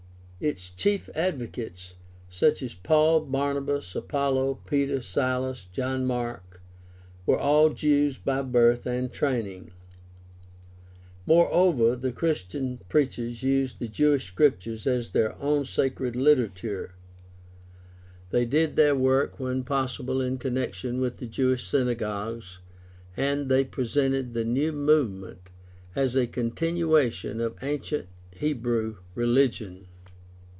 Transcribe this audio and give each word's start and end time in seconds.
Its 0.43 0.71
chief 0.71 1.07
advocates, 1.13 1.93
such 2.27 2.63
as 2.63 2.73
Paul, 2.73 3.19
Barnabas, 3.19 3.95
Apollos, 3.95 4.57
Peter, 4.65 4.99
Silas, 4.99 5.67
John 5.71 6.03
Mark, 6.03 6.63
were 7.27 7.37
all 7.37 7.69
Jews 7.69 8.17
by 8.17 8.41
birth 8.41 8.87
and 8.87 9.11
training. 9.11 9.69
Moreover, 11.27 11.95
the 11.95 12.11
Christian 12.11 12.79
preachers 12.89 13.43
used 13.43 13.77
the 13.77 13.87
Jewish 13.87 14.25
Scripture 14.25 14.75
as 14.83 15.11
their 15.11 15.39
own 15.39 15.63
sacred 15.63 16.15
literature, 16.15 16.95
they 18.31 18.43
did 18.45 18.75
their 18.75 18.95
work 18.95 19.39
when 19.39 19.63
possible 19.63 20.21
in 20.21 20.39
connection 20.39 20.99
with 20.99 21.17
the 21.17 21.27
Jewish 21.27 21.67
synagogues, 21.67 22.57
and 23.15 23.47
they 23.47 23.63
presented 23.63 24.33
the 24.33 24.43
new 24.43 24.71
movement 24.71 25.51
as 25.93 26.15
a 26.15 26.25
continuation 26.25 27.39
of 27.39 27.53
ancient 27.63 28.07
Hebrew 28.31 28.95
religion. 29.13 29.85